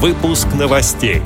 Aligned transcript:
Выпуск 0.00 0.46
новостей. 0.56 1.22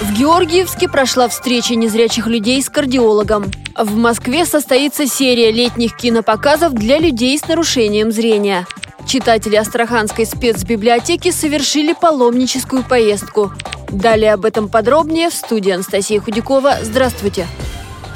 В 0.00 0.18
Георгиевске 0.18 0.88
прошла 0.88 1.28
встреча 1.28 1.74
незрячих 1.74 2.26
людей 2.26 2.62
с 2.62 2.70
кардиологом. 2.70 3.50
В 3.76 3.94
Москве 3.96 4.46
состоится 4.46 5.06
серия 5.06 5.52
летних 5.52 5.94
кинопоказов 5.94 6.72
для 6.72 6.98
людей 6.98 7.38
с 7.38 7.46
нарушением 7.46 8.10
зрения. 8.10 8.66
Читатели 9.06 9.56
Астраханской 9.56 10.24
спецбиблиотеки 10.24 11.30
совершили 11.30 11.92
паломническую 11.92 12.82
поездку. 12.82 13.52
Далее 13.90 14.32
об 14.32 14.46
этом 14.46 14.70
подробнее 14.70 15.28
в 15.28 15.34
студии 15.34 15.72
Анастасия 15.72 16.22
Худякова. 16.22 16.78
Здравствуйте! 16.80 17.46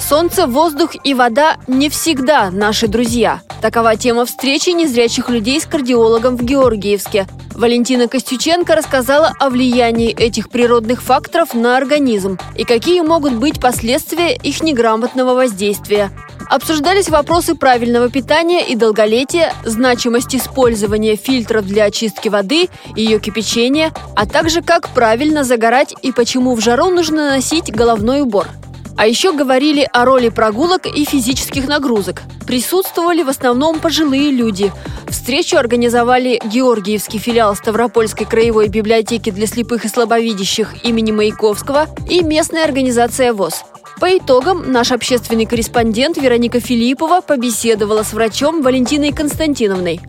Солнце, 0.01 0.47
воздух 0.47 0.93
и 1.05 1.13
вода 1.13 1.59
не 1.67 1.91
всегда 1.91 2.51
наши 2.51 2.89
друзья. 2.89 3.43
Такова 3.63 3.97
тема 3.97 4.27
встречи 4.27 4.71
незрячих 4.71 5.31
людей 5.31 5.61
с 5.61 5.67
кардиологом 5.67 6.37
в 6.37 6.43
Георгиевске. 6.43 7.29
Валентина 7.55 8.09
Костюченко 8.09 8.75
рассказала 8.75 9.35
о 9.39 9.51
влиянии 9.51 10.13
этих 10.13 10.51
природных 10.51 11.01
факторов 11.01 11.55
на 11.55 11.77
организм 11.77 12.41
и 12.57 12.65
какие 12.65 13.03
могут 13.03 13.35
быть 13.35 13.61
последствия 13.61 14.35
их 14.35 14.65
неграмотного 14.65 15.35
воздействия. 15.35 16.11
Обсуждались 16.51 17.09
вопросы 17.09 17.55
правильного 17.55 18.11
питания 18.11 18.67
и 18.67 18.75
долголетия, 18.75 19.55
значимость 19.65 20.35
использования 20.35 21.15
фильтров 21.15 21.65
для 21.65 21.85
очистки 21.85 22.29
воды, 22.29 22.69
ее 22.97 23.21
кипячения, 23.21 23.93
а 24.17 24.27
также 24.27 24.61
как 24.63 24.89
правильно 24.89 25.45
загорать 25.45 25.95
и 26.03 26.11
почему 26.11 26.57
в 26.57 26.61
жару 26.61 26.91
нужно 26.91 27.31
носить 27.31 27.73
головной 27.73 28.23
убор– 28.23 28.49
а 28.97 29.07
еще 29.07 29.33
говорили 29.33 29.89
о 29.93 30.05
роли 30.05 30.29
прогулок 30.29 30.87
и 30.87 31.05
физических 31.05 31.69
нагрузок. 31.69 32.23
Присутствовали 32.47 33.23
в 33.23 33.29
основном 33.29 33.81
пожилые 33.81 34.31
люди. 34.31 34.73
Встречу 35.09 35.57
организовали 35.57 36.41
Георгиевский 36.45 37.19
филиал 37.19 37.55
Ставропольской 37.55 38.27
краевой 38.27 38.69
библиотеки 38.69 39.31
для 39.31 39.47
слепых 39.47 39.85
и 39.85 39.89
слабовидящих 39.89 40.85
имени 40.85 41.13
Маяковского 41.13 41.89
и 42.09 42.23
местная 42.23 42.65
организация 42.65 43.33
ВОЗ. 43.33 43.65
По 44.01 44.17
итогам 44.17 44.73
наш 44.73 44.91
общественный 44.91 45.47
корреспондент 45.47 46.17
Вероника 46.17 46.59
Филиппова 46.59 47.21
побеседовала 47.21 48.03
с 48.03 48.13
врачом 48.13 48.63
Валентиной 48.63 49.13
Константиновной. 49.13 50.01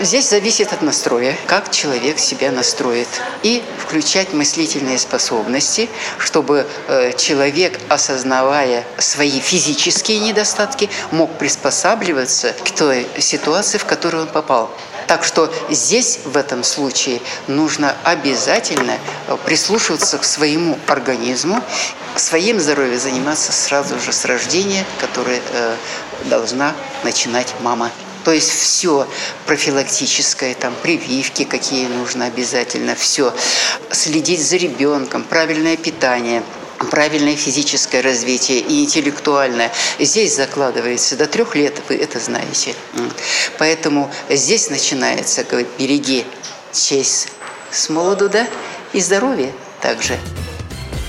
Здесь 0.00 0.28
зависит 0.28 0.72
от 0.72 0.82
настроя, 0.82 1.36
как 1.46 1.70
человек 1.70 2.18
себя 2.18 2.52
настроит. 2.52 3.08
И 3.42 3.62
включать 3.78 4.32
мыслительные 4.32 4.98
способности, 4.98 5.88
чтобы 6.18 6.66
э, 6.86 7.12
человек, 7.16 7.78
осознавая 7.88 8.84
свои 8.98 9.40
физические 9.40 10.20
недостатки, 10.20 10.88
мог 11.10 11.36
приспосабливаться 11.36 12.52
к 12.52 12.70
той 12.70 13.08
ситуации, 13.18 13.78
в 13.78 13.84
которую 13.84 14.24
он 14.24 14.28
попал. 14.28 14.70
Так 15.08 15.24
что 15.24 15.52
здесь, 15.70 16.20
в 16.24 16.36
этом 16.36 16.62
случае, 16.62 17.20
нужно 17.48 17.96
обязательно 18.04 18.98
э, 19.26 19.36
прислушиваться 19.44 20.18
к 20.18 20.24
своему 20.24 20.78
организму, 20.86 21.60
своим 22.14 22.60
здоровьем 22.60 22.98
заниматься 22.98 23.52
сразу 23.52 23.98
же 23.98 24.12
с 24.12 24.24
рождения, 24.24 24.84
которое 25.00 25.40
э, 25.52 25.76
должна 26.26 26.74
начинать 27.04 27.54
мама. 27.60 27.90
То 28.28 28.34
есть 28.34 28.50
все 28.50 29.08
профилактическое, 29.46 30.54
там 30.54 30.74
прививки 30.82 31.44
какие 31.44 31.86
нужно 31.86 32.26
обязательно, 32.26 32.94
все. 32.94 33.32
Следить 33.90 34.46
за 34.46 34.58
ребенком, 34.58 35.24
правильное 35.24 35.78
питание 35.78 36.42
правильное 36.90 37.36
физическое 37.36 38.02
развитие 38.02 38.60
и 38.60 38.84
интеллектуальное. 38.84 39.72
Здесь 39.98 40.36
закладывается 40.36 41.16
до 41.16 41.26
трех 41.26 41.56
лет, 41.56 41.80
вы 41.88 41.96
это 41.96 42.20
знаете. 42.20 42.74
Поэтому 43.56 44.12
здесь 44.28 44.68
начинается, 44.68 45.42
говорит, 45.44 45.68
береги 45.78 46.26
честь 46.70 47.28
с 47.70 47.88
молоду, 47.88 48.28
да, 48.28 48.46
и 48.92 49.00
здоровье 49.00 49.54
также. 49.80 50.18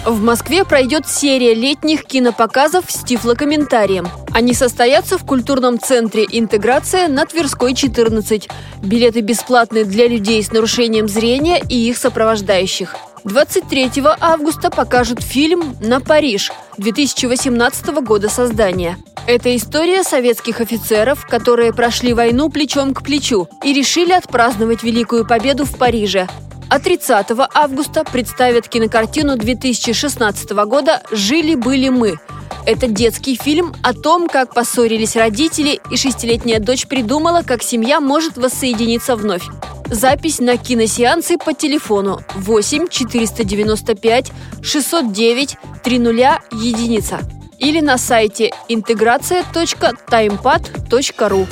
В 0.05 0.21
Москве 0.23 0.63
пройдет 0.63 1.07
серия 1.07 1.53
летних 1.53 2.05
кинопоказов 2.05 2.85
с 2.87 3.03
тифлокомментарием. 3.03 4.07
Они 4.33 4.53
состоятся 4.53 5.17
в 5.17 5.25
культурном 5.25 5.77
центре 5.77 6.25
«Интеграция» 6.31 7.09
на 7.09 7.25
Тверской, 7.25 7.75
14. 7.75 8.49
Билеты 8.81 9.19
бесплатные 9.19 9.83
для 9.83 10.07
людей 10.07 10.41
с 10.41 10.51
нарушением 10.53 11.09
зрения 11.09 11.61
и 11.67 11.75
их 11.75 11.97
сопровождающих. 11.97 12.95
23 13.25 13.91
августа 14.21 14.69
покажут 14.71 15.21
фильм 15.21 15.75
«На 15.81 15.99
Париж» 15.99 16.53
2018 16.77 17.87
года 18.01 18.29
создания. 18.29 18.97
Это 19.27 19.53
история 19.55 20.03
советских 20.03 20.61
офицеров, 20.61 21.27
которые 21.27 21.73
прошли 21.73 22.13
войну 22.13 22.49
плечом 22.49 22.93
к 22.93 23.03
плечу 23.03 23.49
и 23.65 23.73
решили 23.73 24.13
отпраздновать 24.13 24.81
Великую 24.81 25.27
Победу 25.27 25.65
в 25.65 25.77
Париже. 25.77 26.27
А 26.69 26.79
30 26.79 27.25
августа 27.55 28.03
представят 28.03 28.69
кинокартину 28.69 29.37
2016 29.37 30.51
года 30.51 31.01
«Жили-были 31.09 31.89
мы». 31.89 32.19
Это 32.67 32.87
детский 32.87 33.35
фильм 33.35 33.73
о 33.81 33.93
том, 33.93 34.29
как 34.29 34.53
поссорились 34.53 35.15
родители, 35.15 35.81
и 35.89 35.97
шестилетняя 35.97 36.59
дочь 36.59 36.85
придумала, 36.85 37.41
как 37.41 37.63
семья 37.63 37.99
может 37.99 38.37
воссоединиться 38.37 39.15
вновь. 39.15 39.47
Запись 39.87 40.37
на 40.39 40.57
киносеансы 40.57 41.39
по 41.39 41.53
телефону 41.53 42.19
8 42.35 42.87
495 42.87 44.31
609 44.61 45.57
30 45.83 46.05
единица 46.51 47.21
или 47.57 47.81
на 47.81 47.97
сайте 47.97 48.51
интеграция.timepad.ru. 48.67 51.47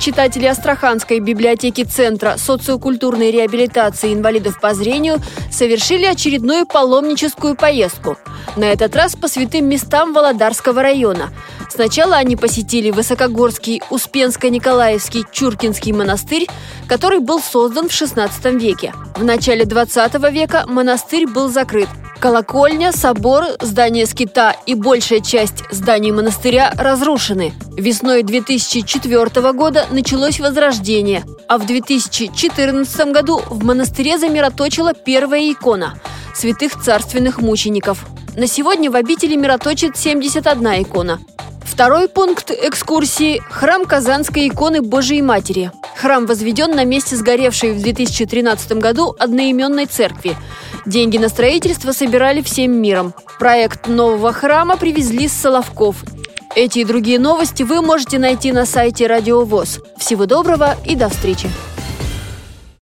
Читатели 0.00 0.46
Астраханской 0.46 1.20
библиотеки 1.20 1.84
Центра 1.84 2.38
социокультурной 2.38 3.30
реабилитации 3.30 4.14
инвалидов 4.14 4.58
по 4.58 4.72
зрению 4.72 5.18
совершили 5.52 6.06
очередную 6.06 6.64
паломническую 6.64 7.54
поездку. 7.54 8.16
На 8.56 8.64
этот 8.64 8.96
раз 8.96 9.14
по 9.14 9.28
святым 9.28 9.68
местам 9.68 10.14
Володарского 10.14 10.82
района. 10.82 11.28
Сначала 11.68 12.16
они 12.16 12.34
посетили 12.36 12.90
Высокогорский 12.90 13.82
Успенско-Николаевский 13.90 15.24
Чуркинский 15.30 15.92
монастырь, 15.92 16.46
который 16.88 17.18
был 17.18 17.38
создан 17.38 17.90
в 17.90 17.92
XVI 17.92 18.58
веке. 18.58 18.94
В 19.16 19.22
начале 19.22 19.64
XX 19.64 20.32
века 20.32 20.64
монастырь 20.66 21.26
был 21.26 21.50
закрыт, 21.50 21.88
Колокольня, 22.20 22.92
собор, 22.92 23.44
здание 23.62 24.04
скита 24.04 24.54
и 24.66 24.74
большая 24.74 25.20
часть 25.20 25.64
зданий 25.70 26.10
монастыря 26.10 26.70
разрушены. 26.76 27.54
Весной 27.78 28.22
2004 28.22 29.52
года 29.52 29.86
началось 29.90 30.38
возрождение, 30.38 31.24
а 31.48 31.56
в 31.56 31.64
2014 31.64 33.12
году 33.12 33.40
в 33.48 33.64
монастыре 33.64 34.18
замироточила 34.18 34.92
первая 34.92 35.50
икона– 35.50 35.98
святых 36.34 36.78
царственных 36.78 37.40
мучеников. 37.40 38.04
На 38.36 38.46
сегодня 38.46 38.90
в 38.90 38.96
обители 38.96 39.34
мироточит 39.34 39.96
71 39.96 40.82
икона. 40.82 41.20
Второй 41.64 42.06
пункт 42.06 42.50
экскурсии– 42.50 43.42
храм 43.50 43.86
Казанской 43.86 44.48
иконы 44.48 44.82
Божией 44.82 45.22
Матери. 45.22 45.72
Храм 46.00 46.24
возведен 46.24 46.70
на 46.70 46.84
месте 46.84 47.14
сгоревшей 47.14 47.74
в 47.74 47.82
2013 47.82 48.72
году 48.78 49.14
одноименной 49.18 49.84
церкви. 49.84 50.34
Деньги 50.86 51.18
на 51.18 51.28
строительство 51.28 51.92
собирали 51.92 52.40
всем 52.40 52.72
миром. 52.72 53.12
Проект 53.38 53.86
нового 53.86 54.32
храма 54.32 54.78
привезли 54.78 55.28
с 55.28 55.34
Соловков. 55.34 55.96
Эти 56.56 56.78
и 56.78 56.84
другие 56.84 57.18
новости 57.18 57.64
вы 57.64 57.82
можете 57.82 58.18
найти 58.18 58.50
на 58.50 58.64
сайте 58.64 59.08
Радио 59.08 59.44
ВОЗ. 59.44 59.80
Всего 59.98 60.24
доброго 60.24 60.74
и 60.86 60.96
до 60.96 61.10
встречи! 61.10 61.50